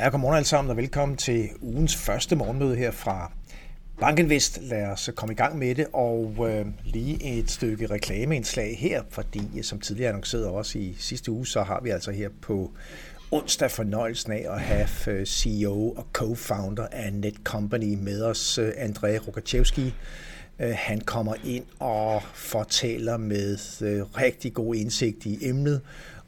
Ja, 0.00 0.08
godmorgen 0.08 0.36
alle 0.36 0.46
sammen 0.46 0.70
og 0.70 0.76
velkommen 0.76 1.16
til 1.16 1.48
ugens 1.60 1.96
første 1.96 2.36
morgenmøde 2.36 2.76
her 2.76 2.90
fra 2.90 3.32
Bankinvest. 4.00 4.58
Lad 4.62 4.86
os 4.86 5.10
komme 5.16 5.32
i 5.32 5.36
gang 5.36 5.58
med 5.58 5.74
det, 5.74 5.86
og 5.92 6.36
øh, 6.50 6.66
lige 6.84 7.38
et 7.38 7.50
stykke 7.50 7.86
reklameindslag 7.86 8.78
her, 8.78 9.02
fordi 9.10 9.42
øh, 9.56 9.64
som 9.64 9.80
tidligere 9.80 10.08
annonceret 10.08 10.46
også 10.46 10.78
i 10.78 10.96
sidste 10.98 11.32
uge, 11.32 11.46
så 11.46 11.62
har 11.62 11.80
vi 11.82 11.90
altså 11.90 12.10
her 12.10 12.28
på 12.42 12.70
onsdag 13.30 13.70
fornøjelsen 13.70 14.32
af 14.32 14.46
at 14.50 14.60
have 14.60 14.88
øh, 15.06 15.26
CEO 15.26 15.90
og 15.90 16.06
co-founder 16.18 16.86
af 16.92 17.12
Netcompany 17.12 17.94
med 17.94 18.22
os, 18.22 18.58
øh, 18.58 18.68
André 18.68 19.18
Rokachevski. 19.26 19.94
Han 20.58 21.00
kommer 21.00 21.34
ind 21.44 21.64
og 21.78 22.22
fortæller 22.34 23.16
med 23.16 23.58
rigtig 24.16 24.54
god 24.54 24.74
indsigt 24.74 25.26
i 25.26 25.48
emnet, 25.48 25.80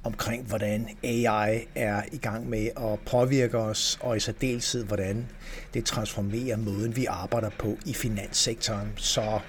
omkring, 0.04 0.44
hvordan 0.46 0.88
AI 1.02 1.66
er 1.74 2.02
i 2.12 2.16
gang 2.16 2.48
med 2.48 2.68
at 2.76 2.98
påvirke 3.06 3.58
os, 3.58 3.98
og 4.00 4.16
i 4.16 4.20
særdeleshed, 4.20 4.84
hvordan 4.84 5.26
det 5.74 5.84
transformerer 5.84 6.56
måden, 6.56 6.96
vi 6.96 7.04
arbejder 7.04 7.50
på 7.58 7.78
i 7.86 7.92
finanssektoren. 7.92 8.92
Så 8.96 9.40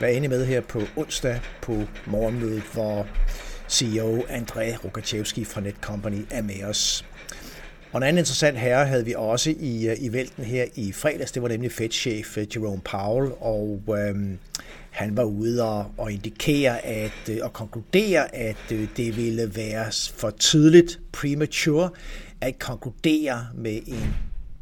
vær 0.00 0.08
inde 0.08 0.28
med 0.28 0.46
her 0.46 0.60
på 0.60 0.80
onsdag 0.96 1.40
på 1.62 1.82
morgenmødet, 2.06 2.62
hvor 2.72 3.06
CEO 3.68 4.18
André 4.18 4.84
Rokachevski 4.84 5.44
fra 5.44 5.60
Netcompany 5.60 6.24
er 6.30 6.42
med 6.42 6.64
os. 6.64 7.04
Og 7.92 7.98
en 7.98 8.02
anden 8.02 8.18
interessant 8.18 8.58
herre 8.58 8.86
havde 8.86 9.04
vi 9.04 9.14
også 9.16 9.54
i, 9.60 9.88
øh, 9.88 9.96
i 10.00 10.12
vælten 10.12 10.44
her 10.44 10.64
i 10.74 10.92
fredags, 10.92 11.32
det 11.32 11.42
var 11.42 11.48
nemlig 11.48 11.72
Fed-chef 11.72 12.38
øh, 12.38 12.46
Jerome 12.56 12.80
Powell, 12.80 13.32
og 13.40 13.82
øhm, 13.98 14.38
han 14.92 15.16
var 15.16 15.24
ude 15.24 15.62
og, 15.62 15.92
og 15.96 16.12
indikere 16.12 16.84
at, 16.84 17.28
øh, 17.30 17.38
og 17.42 17.52
konkludere, 17.52 18.34
at 18.34 18.72
øh, 18.72 18.88
det 18.96 19.16
ville 19.16 19.56
være 19.56 19.92
for 20.14 20.30
tidligt, 20.30 21.00
premature, 21.12 21.90
at 22.40 22.58
konkludere 22.58 23.46
med 23.54 23.80
en 23.86 24.14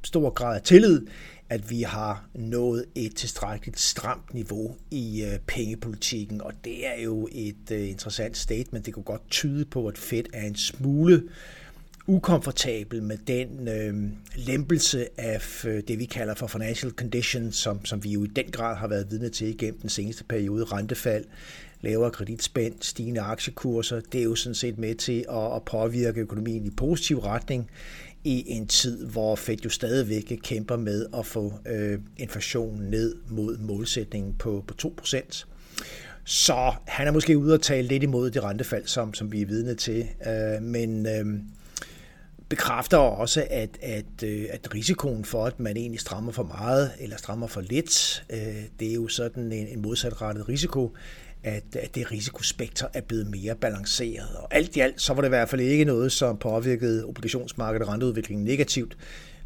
stor 0.04 0.30
grad 0.30 0.56
af 0.56 0.62
tillid, 0.62 1.06
at 1.48 1.70
vi 1.70 1.82
har 1.82 2.24
nået 2.34 2.84
et 2.94 3.16
tilstrækkeligt 3.16 3.80
stramt 3.80 4.34
niveau 4.34 4.76
i 4.90 5.22
øh, 5.22 5.38
pengepolitikken, 5.46 6.40
og 6.40 6.52
det 6.64 6.86
er 6.86 7.02
jo 7.02 7.28
et 7.32 7.70
øh, 7.72 7.88
interessant 7.88 8.36
statement. 8.36 8.86
Det 8.86 8.94
kunne 8.94 9.02
godt 9.02 9.30
tyde 9.30 9.64
på, 9.64 9.86
at 9.86 9.98
Fed 9.98 10.24
er 10.32 10.46
en 10.46 10.56
smule 10.56 11.14
øh, 11.14 11.30
ukomfortabel 12.10 13.02
med 13.02 13.16
den 13.26 13.68
øh, 13.68 13.94
lempelse 14.34 15.20
af 15.20 15.64
øh, 15.64 15.82
det, 15.88 15.98
vi 15.98 16.04
kalder 16.04 16.34
for 16.34 16.46
financial 16.46 16.92
conditions, 16.92 17.56
som, 17.56 17.84
som 17.84 18.04
vi 18.04 18.10
jo 18.10 18.24
i 18.24 18.26
den 18.26 18.50
grad 18.50 18.76
har 18.76 18.88
været 18.88 19.10
vidne 19.10 19.28
til 19.28 19.48
igennem 19.48 19.80
den 19.80 19.90
seneste 19.90 20.24
periode. 20.24 20.64
Rentefald, 20.64 21.24
lavere 21.80 22.10
kreditspænd, 22.10 22.74
stigende 22.80 23.20
aktiekurser, 23.20 24.00
det 24.12 24.20
er 24.20 24.24
jo 24.24 24.34
sådan 24.34 24.54
set 24.54 24.78
med 24.78 24.94
til 24.94 25.24
at, 25.30 25.54
at 25.56 25.62
påvirke 25.62 26.20
økonomien 26.20 26.66
i 26.66 26.70
positiv 26.70 27.18
retning 27.18 27.70
i 28.24 28.44
en 28.46 28.66
tid, 28.66 29.06
hvor 29.06 29.36
Fed 29.36 29.56
jo 29.64 29.70
stadigvæk 29.70 30.38
kæmper 30.42 30.76
med 30.76 31.06
at 31.18 31.26
få 31.26 31.54
øh, 31.66 31.98
inflationen 32.16 32.90
ned 32.90 33.16
mod 33.28 33.58
målsætningen 33.58 34.34
på, 34.34 34.64
på 34.66 34.92
2%. 35.02 35.44
Så 36.24 36.72
han 36.86 37.06
er 37.06 37.12
måske 37.12 37.38
ude 37.38 37.54
at 37.54 37.60
tale 37.60 37.88
lidt 37.88 38.02
imod 38.02 38.30
det 38.30 38.42
rentefald, 38.44 38.86
som, 38.86 39.14
som 39.14 39.32
vi 39.32 39.42
er 39.42 39.46
vidne 39.46 39.74
til. 39.74 40.08
Øh, 40.26 40.62
men 40.62 41.06
øh, 41.06 41.40
bekræfter 42.50 42.98
også, 42.98 43.46
at, 43.50 43.78
at, 43.82 44.22
øh, 44.24 44.46
at 44.50 44.74
risikoen 44.74 45.24
for, 45.24 45.46
at 45.46 45.60
man 45.60 45.76
egentlig 45.76 46.00
strammer 46.00 46.32
for 46.32 46.42
meget 46.42 46.90
eller 47.00 47.16
strammer 47.16 47.46
for 47.46 47.60
lidt, 47.60 48.24
øh, 48.30 48.38
det 48.80 48.90
er 48.90 48.94
jo 48.94 49.08
sådan 49.08 49.52
en, 49.52 49.66
en 49.66 49.82
modsatrettet 49.82 50.48
risiko, 50.48 50.96
at, 51.44 51.76
at 51.76 51.94
det 51.94 52.12
risikospekter 52.12 52.86
er 52.94 53.00
blevet 53.00 53.26
mere 53.26 53.54
balanceret. 53.54 54.28
Og 54.36 54.54
alt 54.54 54.76
i 54.76 54.80
alt, 54.80 55.00
så 55.00 55.14
var 55.14 55.20
det 55.20 55.28
i 55.28 55.36
hvert 55.36 55.48
fald 55.48 55.60
ikke 55.60 55.84
noget, 55.84 56.12
som 56.12 56.38
påvirkede 56.38 57.04
obligationsmarkedet 57.04 57.86
og 57.86 57.92
renteudviklingen 57.92 58.44
negativt. 58.44 58.96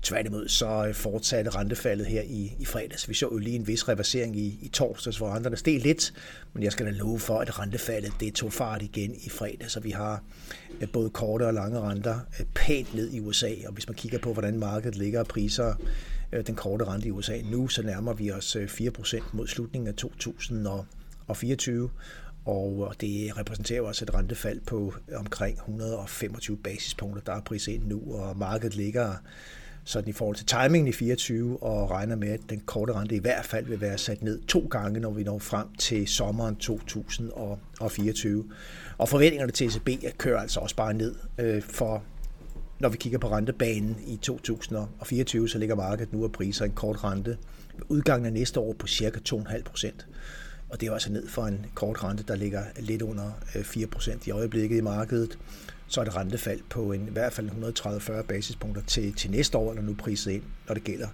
Tværtimod 0.05 0.49
så 0.49 0.87
øh, 0.89 0.95
fortsatte 0.95 1.51
rentefaldet 1.51 2.07
her 2.07 2.23
i, 2.23 2.53
i 2.59 2.65
fredags. 2.65 3.09
Vi 3.09 3.15
så 3.15 3.29
jo 3.33 3.39
lige 3.39 3.57
en 3.57 3.67
vis 3.67 3.89
reversering 3.89 4.37
i, 4.37 4.59
i 4.63 4.69
torsdags, 4.69 5.19
hvor 5.19 5.35
renterne 5.35 5.57
steg 5.57 5.81
lidt, 5.81 6.15
men 6.53 6.63
jeg 6.63 6.73
skal 6.73 6.87
da 6.87 6.91
love 6.91 7.19
for, 7.19 7.39
at 7.39 7.59
rentefaldet 7.59 8.13
det 8.21 8.35
tog 8.35 8.53
fart 8.53 8.83
igen 8.83 9.15
i 9.15 9.29
fredag, 9.29 9.71
så 9.71 9.81
vi 9.81 9.91
har 9.91 10.23
øh, 10.81 10.89
både 10.89 11.11
korte 11.11 11.47
og 11.47 11.55
lange 11.55 11.81
renter 11.81 12.19
øh, 12.41 12.47
pænt 12.55 12.95
ned 12.95 13.13
i 13.13 13.21
USA, 13.21 13.51
og 13.67 13.73
hvis 13.73 13.89
man 13.89 13.95
kigger 13.95 14.19
på, 14.19 14.33
hvordan 14.33 14.59
markedet 14.59 14.97
ligger 14.97 15.21
og 15.21 15.27
priser 15.27 15.75
den 16.47 16.55
korte 16.55 16.85
rente 16.85 17.09
i 17.09 17.11
USA 17.11 17.41
nu, 17.51 17.69
så 17.69 17.83
nærmer 17.83 18.13
vi 18.13 18.31
os 18.31 18.57
4% 18.57 19.23
mod 19.33 19.47
slutningen 19.47 19.89
af 19.89 19.95
2024, 19.95 21.91
og 22.45 22.95
det 23.01 23.39
repræsenterer 23.39 23.83
også 23.83 24.05
et 24.05 24.15
rentefald 24.15 24.61
på 24.61 24.95
omkring 25.17 25.57
125 25.57 26.57
basispunkter, 26.57 27.23
der 27.23 27.33
er 27.33 27.41
priset 27.41 27.73
ind 27.73 27.87
nu, 27.87 28.15
og 28.15 28.39
markedet 28.39 28.77
ligger 28.77 29.15
sådan 29.84 30.09
i 30.09 30.12
forhold 30.12 30.37
til 30.37 30.47
timingen 30.47 30.89
i 30.89 30.93
24, 30.93 31.62
og 31.62 31.91
regner 31.91 32.17
med, 32.17 32.28
at 32.28 32.41
den 32.50 32.61
korte 32.61 32.93
rente 32.93 33.15
i 33.15 33.19
hvert 33.19 33.45
fald 33.45 33.67
vil 33.67 33.81
være 33.81 33.99
sat 33.99 34.22
ned 34.22 34.41
to 34.41 34.67
gange, 34.71 35.00
når 35.00 35.11
vi 35.11 35.22
når 35.22 35.39
frem 35.39 35.67
til 35.78 36.09
sommeren 36.09 36.56
2024. 36.56 38.44
Og 38.99 39.09
forventningerne 39.09 39.53
til 39.53 39.67
ECB 39.67 39.89
øh, 39.89 40.12
kører 40.19 40.41
altså 40.41 40.61
også 40.61 40.77
bare 40.77 40.94
ned, 40.94 41.15
øh, 41.39 41.62
for 41.62 42.03
når 42.78 42.89
vi 42.89 42.97
kigger 42.97 43.19
på 43.19 43.31
rentebanen 43.31 43.97
i 44.06 44.17
2024, 44.17 45.49
så 45.49 45.59
ligger 45.59 45.75
markedet 45.75 46.12
nu 46.12 46.25
og 46.25 46.33
priser 46.33 46.65
en 46.65 46.73
kort 46.73 47.05
rente 47.05 47.37
udgangen 47.89 48.27
af 48.27 48.33
næste 48.33 48.61
år 48.61 48.73
på 48.78 48.87
cirka 48.87 49.19
2,5 49.28 49.62
procent. 49.62 50.06
Og 50.69 50.81
det 50.81 50.89
er 50.89 50.93
altså 50.93 51.13
ned 51.13 51.29
for 51.29 51.47
en 51.47 51.67
kort 51.75 52.05
rente, 52.05 52.25
der 52.29 52.37
ligger 52.37 52.65
lidt 52.79 53.03
under 53.03 53.31
øh, 53.55 53.63
4% 53.63 54.19
i 54.27 54.31
øjeblikket 54.31 54.77
i 54.77 54.81
markedet 54.81 55.39
så 55.87 56.01
er 56.01 56.05
det 56.05 56.17
rentefald 56.17 56.61
på 56.71 56.93
en, 56.93 57.09
i 57.09 57.11
hvert 57.11 57.33
fald 57.33 57.51
130-40 57.51 58.23
basispunkter 58.23 58.83
til, 58.83 59.15
til 59.15 59.31
næste 59.31 59.59
år, 59.59 59.71
eller 59.71 59.83
nu 59.83 59.95
priset 59.95 60.31
ind, 60.33 60.43
når 60.69 60.75
det 60.75 60.85
gælder 60.85 61.09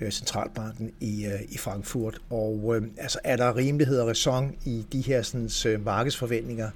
øh, 0.00 0.10
centralbanken 0.10 0.92
i, 1.00 1.26
øh, 1.26 1.40
i 1.48 1.58
Frankfurt. 1.58 2.18
Og 2.30 2.76
øh, 2.76 2.82
altså, 2.96 3.18
er 3.24 3.36
der 3.36 3.56
rimelighed 3.56 4.00
og 4.00 4.08
ræson 4.08 4.54
i 4.64 4.86
de 4.92 5.00
her 5.00 5.22
sådan, 5.22 5.80
markedsforventninger? 5.80 6.70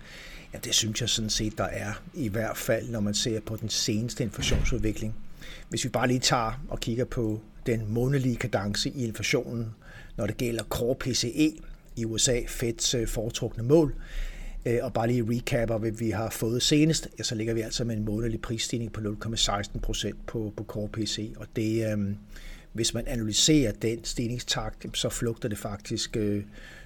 Ja, 0.55 0.59
det 0.65 0.75
synes 0.75 1.01
jeg 1.01 1.09
sådan 1.09 1.31
set, 1.31 1.59
der 1.59 1.65
er, 1.65 2.03
i 2.15 2.29
hvert 2.29 2.57
fald 2.57 2.89
når 2.89 3.01
man 3.01 3.15
ser 3.15 3.41
på 3.41 3.57
den 3.57 3.69
seneste 3.69 4.25
inflationsudvikling. 4.25 5.15
Hvis 5.69 5.85
vi 5.85 5.89
bare 5.89 6.09
lige 6.09 6.21
tager 6.21 6.65
og 6.69 6.81
kigger 6.81 7.05
på 7.05 7.41
den 7.67 7.83
månedlige 7.89 8.37
kadence 8.37 8.91
i 8.91 9.05
inflationen, 9.05 9.75
når 10.17 10.27
det 10.27 10.37
gælder 10.37 10.63
core 10.63 10.95
PCE 10.95 11.53
i 11.99 12.05
USA, 12.05 12.41
Feds 12.47 12.95
øh, 12.95 13.09
foretrukne 13.09 13.63
mål, 13.63 13.95
øh, 14.67 14.79
og 14.83 14.93
bare 14.93 15.07
lige 15.07 15.27
recapper, 15.31 15.79
hvad 15.79 15.91
vi 15.91 16.11
har 16.11 16.31
fået 16.31 16.63
senest, 16.63 17.09
ja, 17.19 17.23
så 17.23 17.35
ligger 17.35 17.55
vi 17.55 17.61
altså 17.61 17.85
med 17.85 17.97
en 17.97 18.05
månedlig 18.05 18.41
prisstigning 18.41 18.93
på 18.93 19.01
0,16 19.01 19.81
procent 19.81 20.27
på, 20.27 20.53
på 20.57 20.65
Core 20.65 20.89
PC. 20.89 21.33
Og 21.37 21.47
det, 21.57 21.93
øh, 21.93 21.99
hvis 22.73 22.95
man 22.95 23.05
analyserer 23.07 23.73
den 23.73 24.05
stigningstakt, 24.05 24.87
så 24.99 25.09
flugter 25.09 25.49
det 25.49 25.59
faktisk 25.59 26.17
øh, 26.17 26.43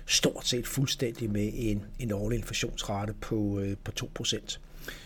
stort 0.06 0.46
set 0.46 0.66
fuldstændig 0.66 1.30
med 1.30 1.50
en, 1.54 1.84
en 1.98 2.12
årlig 2.12 2.38
inflationsrate 2.38 3.14
på, 3.20 3.60
øh, 3.60 3.76
på 3.84 3.92
2 3.92 4.10
procent. 4.14 4.60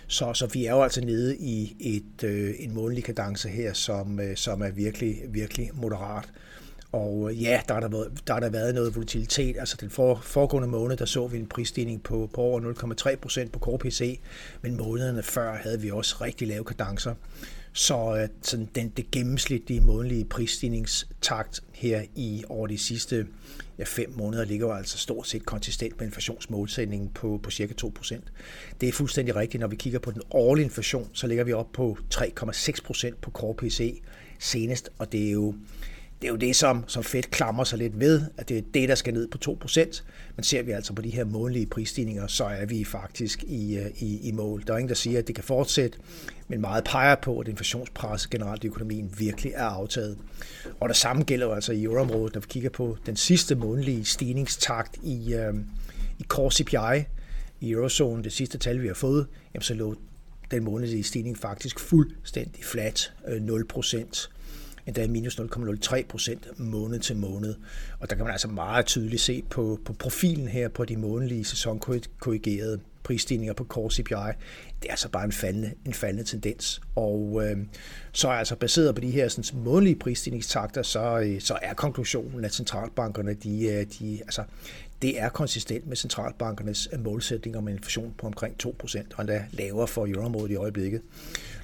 Så, 0.07 0.35
så 0.35 0.47
vi 0.47 0.67
er 0.67 0.73
jo 0.73 0.83
altså 0.83 1.01
nede 1.01 1.37
i 1.37 1.77
et, 1.81 2.25
øh, 2.25 2.55
en 2.59 2.75
månedlig 2.75 3.05
kadence 3.05 3.49
her, 3.49 3.73
som, 3.73 4.21
øh, 4.21 4.37
som 4.37 4.63
er 4.63 4.71
virkelig, 4.71 5.23
virkelig 5.29 5.71
moderat. 5.75 6.29
Og 6.93 7.31
øh, 7.31 7.43
ja, 7.43 7.61
der 7.69 7.75
har 7.75 7.81
der, 7.81 7.89
været, 7.89 8.13
der 8.27 8.33
har 8.33 8.41
der 8.41 8.49
været 8.49 8.75
noget 8.75 8.95
volatilitet. 8.95 9.57
Altså 9.59 9.77
den 9.81 9.91
for, 9.91 10.21
foregående 10.23 10.69
måned, 10.69 10.97
der 10.97 11.05
så 11.05 11.27
vi 11.27 11.39
en 11.39 11.47
prisstigning 11.47 12.03
på, 12.03 12.31
på 12.35 12.41
over 12.41 12.61
0,3 12.61 13.17
procent 13.17 13.53
på 13.53 13.59
KPC, 13.59 14.21
men 14.63 14.77
månederne 14.77 15.23
før 15.23 15.57
havde 15.57 15.81
vi 15.81 15.91
også 15.91 16.17
rigtig 16.21 16.49
lave 16.49 16.65
kadencer. 16.65 17.15
Så 17.73 18.17
øh, 18.17 18.29
sådan 18.43 18.69
den, 18.75 18.89
det 18.89 19.11
gennemsnitlige 19.11 19.81
månedlige 19.81 20.25
prisstigningstakt 20.25 21.61
her 21.73 22.03
i 22.15 22.45
over 22.49 22.67
de 22.67 22.79
sidste 22.79 23.27
ja, 23.79 23.85
fem 23.87 24.15
måneder 24.17 24.45
ligger 24.45 24.67
jo 24.67 24.73
altså 24.73 24.99
stort 24.99 25.29
set 25.29 25.47
konsistent 25.47 25.99
med 25.99 26.07
inflationsmålsætningen 26.07 27.09
på, 27.09 27.41
på 27.43 27.51
cirka 27.51 27.75
2%. 27.85 28.21
Det 28.81 28.89
er 28.89 28.93
fuldstændig 28.93 29.37
rigtigt. 29.37 29.61
Når 29.61 29.69
vi 29.69 29.77
kigger 29.77 29.99
på 29.99 30.11
den 30.11 30.23
årlige 30.31 30.65
inflation, 30.65 31.11
så 31.13 31.27
ligger 31.27 31.45
vi 31.45 31.53
op 31.53 31.73
på 31.73 31.99
3,6% 32.15 33.15
på 33.23 33.31
Core 33.31 33.55
PC 33.55 34.03
senest, 34.39 34.91
og 34.99 35.13
det 35.13 35.27
er 35.27 35.33
jo 35.33 35.55
det 36.23 36.29
er 36.29 36.33
jo 36.33 36.37
det, 36.37 36.57
som, 36.57 36.85
som 36.87 37.05
Fed 37.05 37.23
klamrer 37.23 37.65
sig 37.65 37.79
lidt 37.79 38.01
ved, 38.01 38.23
at 38.37 38.49
det 38.49 38.59
er 38.59 38.63
det, 38.75 38.89
der 38.89 38.95
skal 38.95 39.15
ned 39.15 39.29
på 39.29 39.59
2%. 39.65 40.03
Men 40.37 40.45
ser 40.45 40.63
vi 40.63 40.71
altså 40.73 40.93
på 40.93 41.03
de 41.03 41.11
her 41.11 41.25
månedlige 41.25 41.67
prisstigninger, 41.67 42.27
så 42.27 42.45
er 42.45 42.67
vi 42.67 42.85
faktisk 42.85 43.43
i, 43.43 43.77
øh, 43.77 43.91
i, 43.99 44.29
i 44.29 44.33
mål. 44.33 44.63
Der 44.67 44.73
er 44.73 44.79
ingen, 44.79 44.89
der 44.89 44.95
siger, 44.95 45.19
at 45.19 45.27
det 45.27 45.35
kan 45.35 45.45
fortsætte, 45.45 45.99
men 46.49 46.61
meget 46.61 46.85
peger 46.85 47.15
på, 47.15 47.39
at 47.39 47.49
inflationspres 47.49 48.27
generelt 48.27 48.65
i 48.65 48.67
økonomien 48.67 49.15
virkelig 49.19 49.53
er 49.55 49.65
aftaget. 49.65 50.19
Og 50.81 50.89
det 50.89 50.97
samme 50.97 51.23
gælder 51.23 51.47
jo 51.47 51.53
altså 51.53 51.73
i 51.73 51.83
euroområdet, 51.83 52.35
når 52.35 52.41
vi 52.41 52.47
kigger 52.51 52.71
på 52.71 52.97
den 53.07 53.17
sidste 53.17 53.55
månedlige 53.55 54.05
stigningstakt 54.05 54.99
i, 55.03 55.35
øh, 55.35 55.55
i 56.19 56.25
core 56.25 56.51
CPI 56.51 57.05
i 57.61 57.71
eurozonen, 57.71 58.25
det 58.25 58.33
sidste 58.33 58.59
tal, 58.59 58.83
vi 58.83 58.87
har 58.87 58.95
fået, 58.95 59.27
jamen 59.55 59.63
så 59.63 59.75
lå 59.75 59.95
den 60.51 60.65
månedlige 60.65 61.03
stigning 61.03 61.39
faktisk 61.39 61.81
fuldstændig 61.81 62.65
flat, 62.65 63.13
0 63.41 63.61
øh, 63.61 63.67
procent 63.67 64.31
endda 64.87 65.07
minus 65.09 65.41
0,03 65.41 66.07
procent 66.09 66.59
måned 66.59 66.99
til 66.99 67.17
måned. 67.17 67.55
Og 68.01 68.11
der 68.11 68.17
kan 68.17 68.25
man 68.25 68.33
altså 68.33 68.49
meget 68.49 68.87
tydeligt 68.87 69.23
se 69.23 69.43
på, 69.51 69.81
på 69.85 69.93
profilen 69.93 70.49
her 70.49 70.69
på 70.69 70.85
de 70.85 70.97
månedlige 70.97 71.45
sæsonkorrigerede 71.45 72.81
prisstigninger 73.07 73.55
på 73.55 73.65
core 73.65 73.91
CPI. 73.91 74.33
Det 74.83 74.89
er 74.89 74.91
altså 74.91 75.09
bare 75.09 75.25
en 75.25 75.33
faldende, 75.33 75.73
en 75.85 75.95
faldende 75.95 76.25
tendens. 76.25 76.81
Og 76.95 77.43
øh, 77.45 77.57
så 78.13 78.29
er 78.29 78.33
altså 78.33 78.57
baseret 78.57 78.95
på 78.95 79.01
de 79.01 79.11
her 79.11 79.29
sådan, 79.29 79.61
månedlige 79.65 79.97
prisstigningstakter, 79.97 80.83
så, 80.83 81.19
øh, 81.19 81.41
så 81.41 81.59
er 81.63 81.75
konklusionen, 81.75 82.45
at 82.45 82.55
centralbankerne, 82.55 83.35
de, 83.35 83.67
øh, 83.67 83.87
de, 83.99 84.21
altså, 84.23 84.43
det 85.03 85.21
er 85.21 85.29
konsistent 85.29 85.87
med 85.87 85.97
centralbankernes 85.97 86.89
øh, 86.93 87.05
målsætning 87.05 87.57
om 87.57 87.69
en 87.69 87.75
inflation 87.75 88.15
på 88.19 88.27
omkring 88.27 88.55
2%, 88.63 88.99
og 89.17 89.21
endda 89.21 89.45
lavere 89.51 89.89
for 89.89 90.07
euroområdet 90.07 90.51
i 90.51 90.57
øjeblikket. 90.57 91.03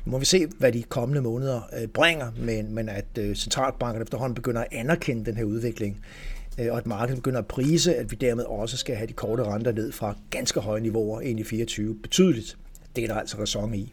Nu 0.04 0.12
må 0.12 0.18
vi 0.18 0.24
se, 0.24 0.46
hvad 0.58 0.72
de 0.72 0.82
kommende 0.82 1.20
måneder 1.20 1.60
øh, 1.80 1.88
bringer, 1.88 2.32
men, 2.36 2.74
men 2.74 2.88
at 2.88 3.18
centralbankerne 3.34 4.02
efterhånden 4.02 4.34
begynder 4.34 4.60
at 4.60 4.68
anerkende 4.72 5.24
den 5.24 5.36
her 5.36 5.44
udvikling, 5.44 6.04
Øh, 6.58 6.72
og 6.72 6.78
at 6.78 6.86
markedet 6.86 7.16
begynder 7.16 7.38
at 7.38 7.46
prise, 7.46 7.94
at 7.94 8.10
vi 8.10 8.16
dermed 8.16 8.44
også 8.44 8.76
skal 8.76 8.96
have 8.96 9.06
de 9.06 9.12
korte 9.12 9.44
renter 9.44 9.72
ned 9.72 9.92
fra 9.92 10.16
ganske 10.30 10.60
høje 10.60 10.80
niveauer 10.80 11.20
ind 11.20 11.40
i 11.40 11.44
24 11.44 11.94
betydeligt. 12.02 12.56
Det 12.96 13.04
er 13.04 13.08
der 13.08 13.14
altså 13.14 13.38
ræson 13.38 13.74
i. 13.74 13.92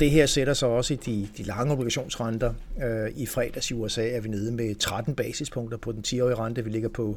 Det 0.00 0.10
her 0.10 0.26
sætter 0.26 0.54
sig 0.54 0.68
også 0.68 0.94
i 0.94 0.96
de, 0.96 1.28
de 1.36 1.42
lange 1.42 1.72
obligationsrenter. 1.72 2.54
Øh, 2.84 3.10
I 3.16 3.26
fredags 3.26 3.70
i 3.70 3.74
USA 3.74 4.08
er 4.08 4.20
vi 4.20 4.28
nede 4.28 4.52
med 4.52 4.74
13 4.74 5.14
basispunkter 5.14 5.78
på 5.78 5.92
den 5.92 6.04
10-årige 6.06 6.34
rente. 6.34 6.64
Vi 6.64 6.70
ligger 6.70 6.88
på 6.88 7.16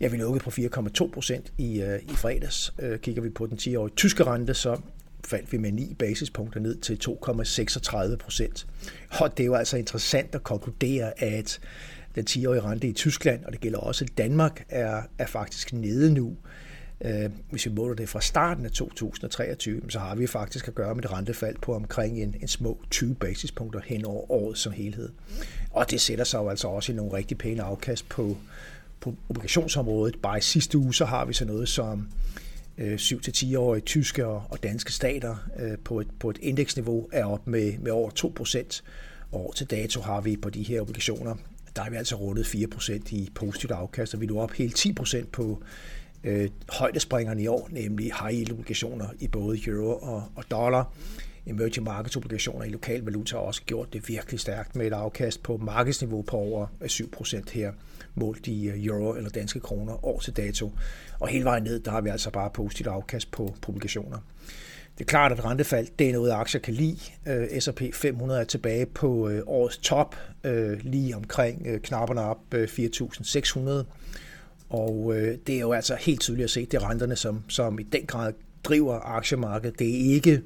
Ja, 0.00 0.08
vi 0.08 0.16
lukkede 0.16 0.44
på 0.44 0.50
4,2 0.50 1.10
procent 1.12 1.52
i, 1.58 1.82
øh, 1.82 1.98
i 2.02 2.14
fredags. 2.14 2.74
Kigger 3.02 3.22
vi 3.22 3.30
på 3.30 3.46
den 3.46 3.58
10-årige 3.58 3.94
tyske 3.96 4.24
rente, 4.24 4.54
så 4.54 4.80
faldt 5.24 5.52
vi 5.52 5.58
med 5.58 5.72
9 5.72 5.94
basispunkter 5.98 6.60
ned 6.60 6.76
til 6.76 6.98
2,36 7.08 8.16
procent. 8.16 8.66
Og 9.10 9.36
det 9.36 9.42
er 9.42 9.46
jo 9.46 9.54
altså 9.54 9.76
interessant 9.76 10.34
at 10.34 10.42
konkludere, 10.42 11.22
at 11.22 11.60
den 12.14 12.26
10-årige 12.30 12.60
rente 12.60 12.88
i 12.88 12.92
Tyskland, 12.92 13.44
og 13.44 13.52
det 13.52 13.60
gælder 13.60 13.78
også 13.78 14.06
Danmark, 14.18 14.64
er, 14.68 15.02
er 15.18 15.26
faktisk 15.26 15.72
nede 15.72 16.14
nu. 16.14 16.36
Øh, 17.04 17.30
hvis 17.50 17.66
vi 17.66 17.70
måler 17.70 17.94
det 17.94 18.08
fra 18.08 18.20
starten 18.20 18.64
af 18.64 18.70
2023, 18.70 19.82
så 19.88 19.98
har 19.98 20.14
vi 20.14 20.26
faktisk 20.26 20.68
at 20.68 20.74
gøre 20.74 20.94
med 20.94 21.04
et 21.04 21.12
rentefald 21.12 21.56
på 21.62 21.74
omkring 21.74 22.22
en, 22.22 22.34
en 22.42 22.48
små 22.48 22.80
20 22.90 23.14
basispunkter 23.14 23.80
hen 23.84 24.04
over 24.04 24.30
året 24.30 24.58
som 24.58 24.72
helhed. 24.72 25.08
Og 25.70 25.90
det 25.90 26.00
sætter 26.00 26.24
sig 26.24 26.38
jo 26.38 26.48
altså 26.48 26.68
også 26.68 26.92
i 26.92 26.94
nogle 26.94 27.12
rigtig 27.12 27.38
pæne 27.38 27.62
afkast 27.62 28.08
på, 28.08 28.36
på 29.00 29.14
obligationsområdet. 29.28 30.16
Bare 30.22 30.38
i 30.38 30.40
sidste 30.40 30.78
uge, 30.78 30.94
så 30.94 31.04
har 31.04 31.24
vi 31.24 31.32
så 31.32 31.44
noget 31.44 31.68
som 31.68 32.08
Øh, 32.80 32.94
7-10-årige 32.94 33.82
tyske 33.82 34.26
og 34.26 34.62
danske 34.62 34.92
stater 34.92 35.36
øh, 35.58 35.78
på 35.84 36.00
et, 36.00 36.08
på 36.20 36.30
et 36.30 36.38
indeksniveau 36.42 37.08
er 37.12 37.24
op 37.24 37.46
med, 37.46 37.78
med 37.78 37.92
over 37.92 38.10
2%. 38.10 38.82
Og 39.32 39.52
til 39.56 39.66
dato 39.70 40.00
har 40.00 40.20
vi 40.20 40.36
på 40.36 40.50
de 40.50 40.62
her 40.62 40.80
obligationer, 40.80 41.34
der 41.76 41.82
har 41.82 41.90
vi 41.90 41.96
altså 41.96 42.16
rundet 42.16 42.44
4% 42.44 43.14
i 43.14 43.30
positivt 43.34 43.72
afkast, 43.72 44.14
og 44.14 44.20
vi 44.20 44.26
er 44.26 44.30
nu 44.30 44.40
op 44.40 44.52
helt 44.52 44.86
10% 44.86 45.26
på 45.32 45.62
øh, 46.24 46.48
højdespringerne 46.68 47.42
i 47.42 47.46
år, 47.46 47.68
nemlig 47.70 48.04
high 48.04 48.34
yield 48.34 48.52
obligationer 48.52 49.08
i 49.20 49.28
både 49.28 49.60
euro 49.66 49.98
og, 49.98 50.24
og 50.34 50.44
dollar. 50.50 50.94
Emerging 51.46 51.84
markets 51.84 52.16
obligationer 52.16 52.64
i 52.64 52.68
lokal 52.68 53.00
valuta 53.00 53.36
har 53.36 53.42
også 53.42 53.62
gjort 53.62 53.92
det 53.92 54.08
virkelig 54.08 54.40
stærkt 54.40 54.76
med 54.76 54.86
et 54.86 54.92
afkast 54.92 55.42
på 55.42 55.56
markedsniveau 55.56 56.22
på 56.22 56.36
over 56.36 56.66
7% 56.84 57.50
her 57.52 57.72
målt 58.14 58.46
i 58.46 58.68
øh, 58.68 58.84
euro 58.84 59.14
eller 59.14 59.30
danske 59.30 59.60
kroner 59.60 60.04
år 60.04 60.20
til 60.20 60.36
dato. 60.36 60.72
Og 61.20 61.28
hele 61.28 61.44
vejen 61.44 61.62
ned, 61.62 61.80
der 61.80 61.90
har 61.90 62.00
vi 62.00 62.08
altså 62.08 62.30
bare 62.30 62.50
positivt 62.50 62.88
afkast 62.88 63.30
på 63.30 63.54
publikationer. 63.62 64.18
Det 64.98 65.04
er 65.04 65.08
klart, 65.08 65.32
at 65.32 65.44
rentefald 65.44 65.88
det 65.98 66.08
er 66.08 66.12
noget, 66.12 66.32
aktier 66.32 66.60
kan 66.60 66.74
lide. 66.74 66.98
Øh, 67.26 67.60
S&P 67.60 67.82
500 67.94 68.40
er 68.40 68.44
tilbage 68.44 68.86
på 68.86 69.28
øh, 69.28 69.42
årets 69.46 69.78
top, 69.78 70.16
lige 70.80 71.16
omkring 71.16 71.82
knapperne 71.82 72.20
op 72.20 72.54
4.600. 72.54 73.84
Og 74.68 75.14
det 75.46 75.54
er 75.54 75.60
jo 75.60 75.72
altså 75.72 75.94
helt 75.94 76.20
tydeligt 76.20 76.44
at 76.44 76.50
se, 76.50 76.66
det 76.66 76.74
er 76.74 76.90
renterne, 76.90 77.16
som, 77.16 77.44
som 77.48 77.78
i 77.78 77.82
den 77.82 78.06
grad 78.06 78.32
driver 78.64 79.00
aktiemarkedet. 79.00 79.78
Det 79.78 79.88
er 79.88 80.14
ikke 80.14 80.42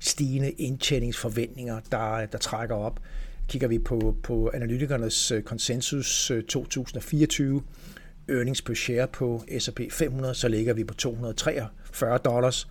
stigende 0.00 0.50
indtjeningsforventninger, 0.50 1.80
der, 1.92 2.26
der 2.26 2.38
trækker 2.38 2.74
op. 2.74 3.00
Kigger 3.48 3.68
vi 3.68 3.78
på, 3.78 4.16
på 4.22 4.50
analytikernes 4.54 5.30
øh, 5.30 5.42
konsensus 5.42 6.30
øh, 6.30 6.42
2024, 6.42 7.62
earnings 8.28 8.62
per 8.62 8.74
share 8.74 9.08
på 9.08 9.44
S&P 9.58 9.80
500, 9.90 10.34
så 10.34 10.48
ligger 10.48 10.74
vi 10.74 10.84
på 10.84 10.94
243 10.94 12.18
dollars. 12.18 12.68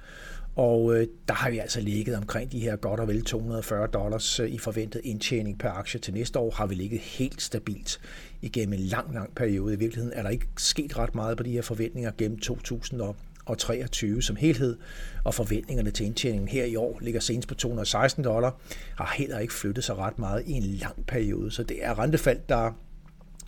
Og 0.57 0.95
øh, 0.95 1.07
der 1.27 1.33
har 1.33 1.49
vi 1.49 1.57
altså 1.57 1.81
ligget 1.81 2.15
omkring 2.15 2.51
de 2.51 2.59
her 2.59 2.75
godt 2.75 2.99
og 2.99 3.07
vel 3.07 3.23
240 3.23 3.87
dollars 3.87 4.39
i 4.39 4.57
forventet 4.57 5.01
indtjening 5.03 5.59
per 5.59 5.69
aktie 5.69 5.99
til 5.99 6.13
næste 6.13 6.39
år, 6.39 6.51
har 6.51 6.65
vi 6.65 6.75
ligget 6.75 6.99
helt 6.99 7.41
stabilt 7.41 7.99
igennem 8.41 8.73
en 8.73 8.79
lang, 8.79 9.13
lang 9.13 9.35
periode. 9.35 9.73
I 9.73 9.77
virkeligheden 9.77 10.17
er 10.17 10.23
der 10.23 10.29
ikke 10.29 10.47
sket 10.57 10.97
ret 10.97 11.15
meget 11.15 11.37
på 11.37 11.43
de 11.43 11.51
her 11.51 11.61
forventninger 11.61 12.11
gennem 12.17 12.39
2000 12.39 13.01
og 13.01 13.15
og 13.49 13.57
23 13.57 14.21
som 14.21 14.35
helhed, 14.35 14.77
og 15.23 15.33
forventningerne 15.33 15.91
til 15.91 16.05
indtjeningen 16.05 16.47
her 16.47 16.65
i 16.65 16.75
år 16.75 16.99
ligger 17.01 17.19
senest 17.19 17.47
på 17.47 17.55
216 17.55 18.23
dollar, 18.23 18.59
har 18.97 19.13
heller 19.17 19.39
ikke 19.39 19.53
flyttet 19.53 19.83
sig 19.83 19.97
ret 19.97 20.19
meget 20.19 20.43
i 20.45 20.51
en 20.51 20.63
lang 20.63 21.05
periode. 21.05 21.51
Så 21.51 21.63
det 21.63 21.85
er 21.85 21.99
rentefald, 21.99 22.39
der, 22.49 22.71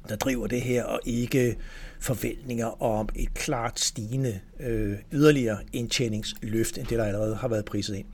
der 0.10 0.16
driver 0.16 0.48
det 0.48 0.62
her, 0.62 0.84
og 0.84 1.00
ikke 1.06 1.57
forventninger 2.00 2.84
om 2.84 3.10
et 3.16 3.34
klart 3.34 3.80
stigende 3.80 4.40
øh, 4.60 4.96
yderligere 5.12 5.57
indtjeningsløft, 5.74 6.78
end 6.78 6.88
det, 6.88 6.98
der 6.98 7.06
allerede 7.06 7.36
har 7.36 7.48
været 7.48 7.66
priset 7.66 7.95
ind. 7.95 8.06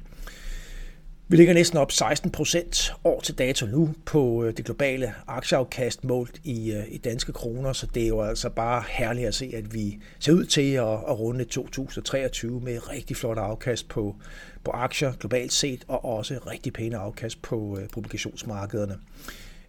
Vi 1.27 1.37
ligger 1.37 1.53
næsten 1.53 1.77
op 1.77 1.91
16 1.91 2.31
procent 2.31 2.93
år 3.03 3.21
til 3.21 3.37
dato 3.37 3.65
nu 3.65 3.93
på 4.05 4.43
øh, 4.43 4.57
det 4.57 4.65
globale 4.65 5.13
aktieafkast 5.27 6.03
målt 6.03 6.41
i, 6.43 6.71
øh, 6.71 6.83
i 6.87 6.97
danske 6.97 7.33
kroner, 7.33 7.73
så 7.73 7.87
det 7.95 8.03
er 8.03 8.07
jo 8.07 8.21
altså 8.21 8.49
bare 8.49 8.83
herligt 8.89 9.27
at 9.27 9.35
se, 9.35 9.51
at 9.55 9.73
vi 9.73 9.99
ser 10.19 10.33
ud 10.33 10.45
til 10.45 10.73
at, 10.73 10.83
at 10.83 11.19
runde 11.19 11.43
2023 11.43 12.61
med 12.61 12.89
rigtig 12.89 13.17
flot 13.17 13.37
afkast 13.37 13.87
på, 13.87 14.15
på 14.63 14.71
aktier 14.71 15.13
globalt 15.19 15.53
set, 15.53 15.85
og 15.87 16.05
også 16.05 16.39
rigtig 16.47 16.73
pæne 16.73 16.97
afkast 16.97 17.41
på 17.41 17.77
øh, 17.81 17.89
publikationsmarkederne. 17.89 18.97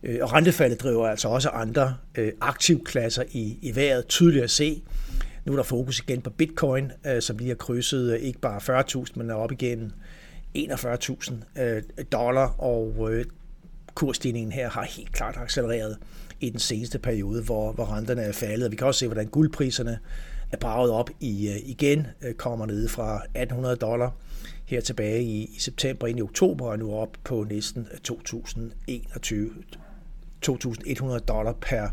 Øh, 0.02 0.18
og 0.22 0.32
rentefaldet 0.32 0.80
driver 0.80 1.08
altså 1.08 1.28
også 1.28 1.48
andre 1.48 1.96
øh, 2.14 2.32
aktivklasser 2.40 3.22
i, 3.30 3.58
i 3.62 3.76
vejret 3.76 4.06
tydeligt 4.06 4.44
at 4.44 4.50
se. 4.50 4.82
Nu 5.44 5.52
er 5.52 5.56
der 5.56 5.62
fokus 5.62 5.98
igen 5.98 6.22
på 6.22 6.30
bitcoin, 6.30 6.92
øh, 7.06 7.22
som 7.22 7.38
lige 7.38 7.48
har 7.48 7.54
krydset 7.54 8.12
øh, 8.12 8.18
ikke 8.18 8.38
bare 8.38 8.80
40.000, 8.82 9.06
men 9.14 9.30
er 9.30 9.34
op 9.34 9.52
igen 9.52 9.92
41.000 10.56 11.60
øh, 11.62 11.82
dollar, 12.12 12.46
og 12.58 13.08
øh, 13.12 13.24
kursstigningen 13.94 14.52
her 14.52 14.70
har 14.70 14.82
helt 14.82 15.12
klart 15.12 15.36
accelereret 15.36 15.98
i 16.40 16.50
den 16.50 16.58
seneste 16.58 16.98
periode, 16.98 17.42
hvor, 17.42 17.72
hvor 17.72 17.96
renterne 17.96 18.22
er 18.22 18.32
faldet. 18.32 18.70
Vi 18.70 18.76
kan 18.76 18.86
også 18.86 18.98
se, 18.98 19.06
hvordan 19.06 19.26
guldpriserne 19.26 19.98
er 20.52 20.56
braget 20.56 20.90
op 20.90 21.10
i, 21.20 21.48
øh, 21.48 21.56
igen, 21.64 22.06
øh, 22.22 22.34
kommer 22.34 22.66
ned 22.66 22.88
fra 22.88 23.14
1800 23.14 23.76
dollar 23.76 24.14
her 24.64 24.80
tilbage 24.80 25.22
i, 25.22 25.44
i 25.56 25.58
september 25.58 26.06
ind 26.06 26.18
i 26.18 26.22
oktober, 26.22 26.66
og 26.66 26.78
nu 26.78 26.94
op 26.94 27.16
på 27.24 27.46
næsten 27.50 27.88
2021 28.04 29.50
2.100 30.46 31.18
dollar 31.18 31.52
per, 31.52 31.88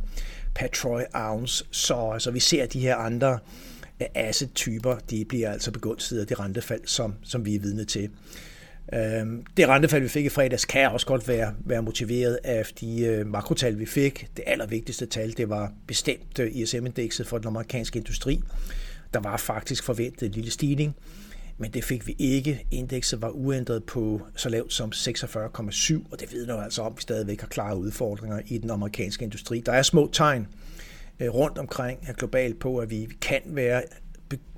per 0.56 0.68
troy 0.68 1.02
ounce. 1.14 1.66
Så 1.72 2.10
altså, 2.14 2.32
vi 2.32 2.40
ser 2.40 2.66
de 2.66 2.80
her 2.80 2.96
andre 2.96 3.40
øh, 4.02 4.08
asset-typer, 4.16 4.98
de 5.10 5.26
bliver 5.26 5.52
altså 5.52 5.72
begunstiget 5.72 6.22
af 6.22 6.28
det 6.28 6.40
rentefald, 6.40 6.82
som, 6.86 7.14
som 7.24 7.46
vi 7.46 7.56
er 7.56 7.60
vidne 7.60 7.86
til. 7.86 8.10
Øhm, 8.94 9.46
det 9.58 9.68
rentefald, 9.68 10.02
vi 10.04 10.10
fik 10.10 10.26
i 10.26 10.30
fredags, 10.30 10.66
kan 10.66 10.90
også 10.90 11.06
godt 11.06 11.28
være, 11.28 11.54
være 11.60 11.82
motiveret 11.82 12.40
af 12.44 12.66
de 12.82 13.02
øh, 13.02 13.28
makrotal, 13.28 13.80
vi 13.80 13.86
fik. 13.86 14.28
Det 14.38 14.44
allervigtigste 14.48 15.06
tal, 15.06 15.38
det 15.38 15.50
var 15.50 15.72
bestemt 15.88 16.40
øh, 16.40 16.56
ISM-indekset 16.56 17.28
for 17.28 17.38
den 17.38 17.48
amerikanske 17.48 18.00
industri. 18.00 18.42
Der 19.14 19.20
var 19.20 19.38
faktisk 19.38 19.84
forventet 19.84 20.26
en 20.26 20.32
lille 20.32 20.52
stigning, 20.52 20.96
men 21.58 21.72
det 21.72 21.84
fik 21.84 22.08
vi 22.08 22.16
ikke. 22.20 22.66
Indekset 22.72 23.22
var 23.22 23.30
uændret 23.30 23.84
på 23.84 24.22
så 24.36 24.50
lavt 24.50 24.74
som 24.74 24.92
46,7, 24.96 26.12
og 26.12 26.20
det 26.20 26.32
vidner 26.32 26.56
altså 26.56 26.82
om, 26.82 26.92
at 26.92 26.98
vi 26.98 27.02
stadigvæk 27.02 27.42
har 27.42 27.48
klare 27.48 27.78
udfordringer 27.78 28.40
i 28.48 28.58
den 28.58 28.70
amerikanske 28.70 29.24
industri. 29.24 29.60
Der 29.60 29.72
er 29.72 29.82
små 29.82 30.10
tegn 30.14 30.48
øh, 31.20 31.30
rundt 31.30 31.58
omkring 31.58 32.00
globalt 32.18 32.60
på, 32.60 32.78
at 32.78 32.90
vi 32.90 33.10
kan 33.22 33.42
være, 33.46 33.84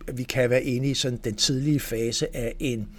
at 0.07 0.17
vi 0.17 0.23
kan 0.23 0.49
være 0.49 0.63
inde 0.63 0.87
i 0.87 0.93
sådan 0.93 1.19
den 1.23 1.35
tidlige 1.35 1.79
fase 1.79 2.35
af 2.35 2.55
en 2.59 2.89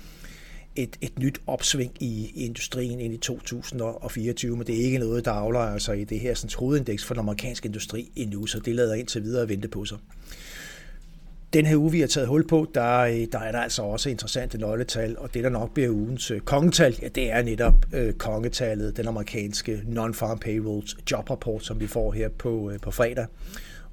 et, 0.76 0.96
et 1.00 1.18
nyt 1.18 1.40
opsving 1.46 1.92
i, 2.00 2.32
i 2.34 2.44
industrien 2.44 3.00
ind 3.00 3.14
i 3.14 3.16
2024, 3.16 4.56
men 4.56 4.66
det 4.66 4.80
er 4.80 4.84
ikke 4.84 4.98
noget, 4.98 5.24
der 5.24 5.30
aflejer 5.30 5.66
sig 5.66 5.72
altså 5.72 5.92
i 5.92 6.04
det 6.04 6.20
her 6.20 6.34
sådan, 6.34 6.56
hovedindeks 6.58 7.04
for 7.04 7.14
den 7.14 7.20
amerikanske 7.20 7.66
industri 7.66 8.10
endnu, 8.16 8.46
så 8.46 8.60
det 8.60 8.74
lader 8.74 8.94
indtil 8.94 9.22
videre 9.22 9.42
at 9.42 9.48
vente 9.48 9.68
på 9.68 9.84
sig. 9.84 9.98
Den 11.52 11.66
her 11.66 11.76
uge, 11.76 11.92
vi 11.92 12.00
har 12.00 12.06
taget 12.06 12.28
hul 12.28 12.46
på, 12.46 12.70
der, 12.74 12.98
øh, 12.98 13.26
der 13.32 13.38
er 13.38 13.52
der 13.52 13.58
altså 13.58 13.82
også 13.82 14.10
interessante 14.10 14.58
nøgletal, 14.58 15.18
og 15.18 15.34
det, 15.34 15.44
der 15.44 15.50
nok 15.50 15.74
bliver 15.74 15.90
ugens 15.90 16.30
øh, 16.30 16.40
kongetal, 16.40 16.98
ja, 17.02 17.08
det 17.08 17.30
er 17.30 17.42
netop 17.42 17.86
øh, 17.92 18.12
kongetallet, 18.12 18.96
den 18.96 19.08
amerikanske 19.08 19.82
non-farm 19.86 20.38
payrolls 20.38 20.96
jobrapport, 21.12 21.64
som 21.64 21.80
vi 21.80 21.86
får 21.86 22.12
her 22.12 22.28
på, 22.28 22.70
øh, 22.70 22.80
på 22.80 22.90
fredag. 22.90 23.26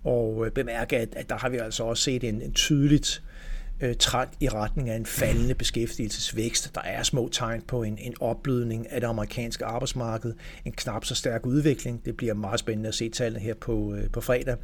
Og 0.04 0.46
øh, 0.46 0.52
bemærke, 0.52 0.98
at, 0.98 1.10
at 1.16 1.30
der 1.30 1.38
har 1.38 1.50
vi 1.50 1.58
altså 1.58 1.84
også 1.84 2.04
set 2.04 2.24
en, 2.24 2.42
en 2.42 2.54
tydeligt 2.54 3.24
øh, 3.26 3.34
Øh, 3.82 3.96
trend 3.96 4.30
i 4.40 4.50
retning 4.50 4.90
af 4.90 4.96
en 4.96 5.06
faldende 5.06 5.54
beskæftigelsesvækst. 5.54 6.76
Der 6.76 6.82
er 6.82 7.04
små 7.04 7.30
tegn 7.32 7.62
på 7.62 7.84
en, 7.84 7.98
en 7.98 8.14
opblødning 8.20 8.92
af 8.92 9.02
det 9.02 9.08
amerikanske 9.08 9.66
arbejdsmarked, 9.66 10.34
en 10.66 10.72
knap 10.72 11.06
så 11.06 11.16
stærk 11.16 11.46
udvikling. 11.46 12.06
Det 12.06 12.18
bliver 12.18 12.34
meget 12.34 12.60
spændende 12.60 12.88
at 12.88 12.96
se 12.96 13.10
tallene 13.10 13.40
her 13.40 13.54
på, 13.54 13.94
øh, 13.94 14.10
på 14.10 14.22
fredag. 14.22 14.58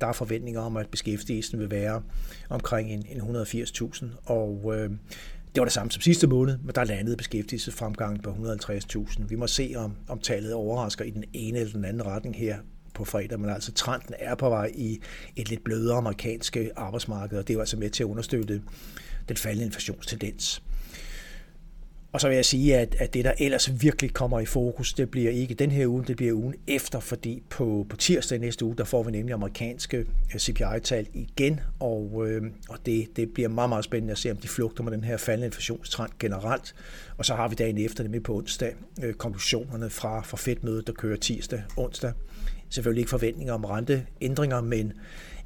Der 0.00 0.06
er 0.06 0.12
forventninger 0.12 0.60
om, 0.60 0.76
at 0.76 0.88
beskæftigelsen 0.88 1.58
vil 1.58 1.70
være 1.70 2.02
omkring 2.50 2.90
en, 2.90 3.06
en 3.08 3.20
180.000, 3.36 4.06
og 4.24 4.72
øh, 4.76 4.90
det 5.54 5.60
var 5.60 5.64
det 5.64 5.72
samme 5.72 5.90
som 5.90 6.00
sidste 6.00 6.26
måned, 6.26 6.58
men 6.58 6.74
der 6.74 6.84
landede 6.84 7.16
beskæftigelsesfremgangen 7.16 8.22
på 8.22 8.30
150.000. 8.30 9.26
Vi 9.26 9.34
må 9.34 9.46
se, 9.46 9.74
om, 9.76 9.96
om 10.08 10.18
tallet 10.18 10.54
overrasker 10.54 11.04
i 11.04 11.10
den 11.10 11.24
ene 11.32 11.58
eller 11.58 11.72
den 11.72 11.84
anden 11.84 12.06
retning 12.06 12.36
her 12.36 12.56
på 12.94 13.04
fredag, 13.04 13.40
men 13.40 13.50
altså 13.50 13.72
trenden 13.72 14.14
er 14.18 14.34
på 14.34 14.48
vej 14.48 14.70
i 14.74 15.00
et 15.36 15.50
lidt 15.50 15.64
blødere 15.64 15.96
amerikanske 15.96 16.70
arbejdsmarked, 16.76 17.38
og 17.38 17.48
det 17.48 17.54
er 17.54 17.54
jo 17.54 17.60
altså 17.60 17.76
med 17.76 17.90
til 17.90 18.02
at 18.02 18.06
understøtte 18.06 18.62
den 19.28 19.36
faldende 19.36 19.66
inflationstendens. 19.66 20.62
Og 22.14 22.20
så 22.20 22.28
vil 22.28 22.34
jeg 22.34 22.44
sige, 22.44 22.76
at, 22.76 22.96
at 22.98 23.14
det, 23.14 23.24
der 23.24 23.32
ellers 23.38 23.82
virkelig 23.82 24.12
kommer 24.12 24.40
i 24.40 24.46
fokus, 24.46 24.92
det 24.92 25.10
bliver 25.10 25.30
ikke 25.30 25.54
den 25.54 25.70
her 25.70 25.86
uge, 25.86 26.04
det 26.04 26.16
bliver 26.16 26.32
ugen 26.32 26.54
efter, 26.66 27.00
fordi 27.00 27.42
på, 27.50 27.86
på 27.88 27.96
tirsdag 27.96 28.38
næste 28.38 28.64
uge, 28.64 28.76
der 28.76 28.84
får 28.84 29.02
vi 29.02 29.10
nemlig 29.10 29.34
amerikanske 29.34 29.96
øh, 30.34 30.40
CPI-tal 30.40 31.06
igen, 31.14 31.60
og, 31.80 32.24
øh, 32.26 32.42
og 32.68 32.78
det, 32.86 33.16
det 33.16 33.32
bliver 33.34 33.48
meget, 33.48 33.68
meget 33.68 33.84
spændende 33.84 34.12
at 34.12 34.18
se, 34.18 34.30
om 34.30 34.36
de 34.36 34.48
flugter 34.48 34.84
med 34.84 34.92
den 34.92 35.04
her 35.04 35.16
faldende 35.16 35.46
inflationstrend 35.46 36.10
generelt. 36.18 36.74
Og 37.18 37.24
så 37.24 37.34
har 37.34 37.48
vi 37.48 37.54
dagen 37.54 37.78
efter, 37.78 38.02
nemlig 38.02 38.22
på 38.22 38.36
onsdag, 38.36 38.74
øh, 39.02 39.14
konklusionerne 39.14 39.90
fra, 39.90 40.20
fra 40.20 40.36
Fed-mødet, 40.36 40.86
der 40.86 40.92
kører 40.92 41.16
tirsdag, 41.16 41.62
onsdag. 41.76 42.12
Selvfølgelig 42.74 43.00
ikke 43.00 43.10
forventninger 43.10 43.54
om 43.54 43.64
renteændringer, 43.64 44.60
men 44.60 44.92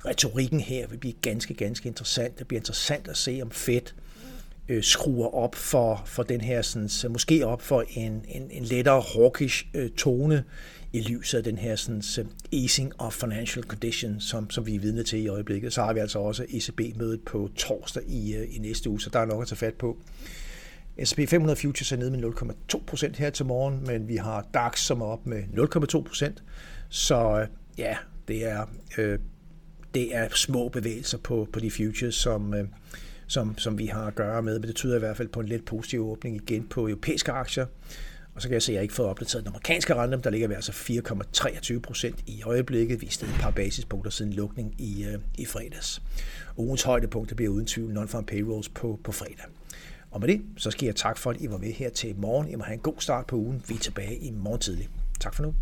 retorikken 0.06 0.60
her 0.60 0.86
vil 0.86 0.96
blive 0.96 1.14
ganske, 1.22 1.54
ganske 1.54 1.86
interessant. 1.86 2.38
Det 2.38 2.48
bliver 2.48 2.60
interessant 2.60 3.08
at 3.08 3.16
se, 3.16 3.40
om 3.42 3.50
Fed 3.50 3.80
øh, 4.68 4.82
skruer 4.82 5.34
op 5.34 5.54
for, 5.54 6.02
for 6.06 6.22
den 6.22 6.40
her, 6.40 6.62
sådan, 6.62 6.88
så 6.88 7.08
måske 7.08 7.46
op 7.46 7.62
for 7.62 7.84
en, 7.90 8.24
en, 8.28 8.50
en 8.50 8.64
lettere 8.64 9.02
hawkish 9.14 9.66
øh, 9.74 9.90
tone 9.90 10.44
i 10.92 11.00
lyset 11.00 11.38
af 11.38 11.44
den 11.44 11.58
her 11.58 11.76
sådan, 11.76 12.02
så 12.02 12.24
easing 12.52 12.92
of 12.98 13.12
financial 13.12 13.64
condition, 13.64 14.20
som, 14.20 14.50
som 14.50 14.66
vi 14.66 14.74
er 14.74 14.80
vidne 14.80 15.02
til 15.02 15.24
i 15.24 15.28
øjeblikket. 15.28 15.72
Så 15.72 15.82
har 15.82 15.92
vi 15.92 16.00
altså 16.00 16.18
også 16.18 16.44
ECB-mødet 16.48 17.20
på 17.26 17.50
torsdag 17.56 18.02
i, 18.06 18.34
øh, 18.34 18.56
i 18.56 18.58
næste 18.58 18.90
uge, 18.90 19.00
så 19.00 19.10
der 19.10 19.18
er 19.18 19.26
nok 19.26 19.42
at 19.42 19.48
tage 19.48 19.56
fat 19.56 19.74
på. 19.74 19.98
S&P 21.04 21.28
500 21.28 21.60
Futures 21.60 21.92
er 21.92 21.96
nede 21.96 22.10
med 22.10 22.24
0,2 22.74 22.84
procent 22.86 23.16
her 23.16 23.30
til 23.30 23.46
morgen, 23.46 23.86
men 23.86 24.08
vi 24.08 24.16
har 24.16 24.46
DAX, 24.54 24.80
som 24.80 25.00
er 25.00 25.06
op 25.06 25.26
med 25.26 25.42
0,2 25.42 26.02
procent. 26.02 26.42
Så 26.88 27.40
øh, 27.40 27.46
ja, 27.78 27.96
det 28.28 28.46
er, 28.46 28.66
øh, 28.98 29.18
det 29.94 30.16
er 30.16 30.28
små 30.34 30.68
bevægelser 30.68 31.18
på, 31.18 31.48
på 31.52 31.60
de 31.60 31.70
futures, 31.70 32.14
som, 32.14 32.54
øh, 32.54 32.68
som, 33.26 33.58
som 33.58 33.78
vi 33.78 33.86
har 33.86 34.06
at 34.06 34.14
gøre 34.14 34.42
med, 34.42 34.58
men 34.58 34.68
det 34.68 34.76
tyder 34.76 34.96
i 34.96 34.98
hvert 34.98 35.16
fald 35.16 35.28
på 35.28 35.40
en 35.40 35.46
lidt 35.46 35.64
positiv 35.64 36.10
åbning 36.10 36.36
igen 36.36 36.66
på 36.66 36.88
europæiske 36.88 37.32
aktier. 37.32 37.66
Og 38.34 38.42
så 38.42 38.48
kan 38.48 38.54
jeg 38.54 38.62
se, 38.62 38.72
at 38.72 38.74
jeg 38.74 38.82
ikke 38.82 38.94
fået 38.94 39.08
opdateret 39.08 39.44
den 39.44 39.48
amerikanske 39.48 39.94
rente, 39.94 40.20
der 40.24 40.30
ligger 40.30 40.48
vi 40.48 40.54
altså 40.54 40.72
4,23 40.72 41.80
procent 41.80 42.18
i 42.26 42.42
øjeblikket. 42.42 43.00
Vi 43.00 43.06
er 43.06 43.10
stedet 43.10 43.34
et 43.34 43.40
par 43.40 43.50
basispunkter 43.50 44.10
siden 44.10 44.32
lukning 44.32 44.74
i, 44.80 45.04
øh, 45.04 45.18
i 45.38 45.44
fredags. 45.44 46.02
Ugens 46.56 46.82
højdepunkt 46.82 47.36
bliver 47.36 47.52
uden 47.52 47.66
tvivl 47.66 47.98
non-farm 47.98 48.24
payrolls 48.24 48.68
på, 48.68 49.00
på 49.04 49.12
fredag. 49.12 49.44
Og 50.10 50.20
med 50.20 50.28
det, 50.28 50.42
så 50.56 50.70
skal 50.70 50.86
jeg 50.86 50.96
tak 50.96 51.18
for, 51.18 51.30
at 51.30 51.40
I 51.40 51.50
var 51.50 51.58
med 51.58 51.72
her 51.72 51.90
til 51.90 52.16
morgen. 52.16 52.48
I 52.48 52.54
må 52.54 52.64
have 52.64 52.74
en 52.74 52.80
god 52.80 52.94
start 52.98 53.26
på 53.26 53.36
ugen. 53.36 53.62
Vi 53.68 53.74
er 53.74 53.78
tilbage 53.78 54.16
i 54.16 54.30
morgen 54.30 54.60
tidlig. 54.60 54.88
Tak 55.20 55.34
for 55.34 55.42
nu. 55.42 55.54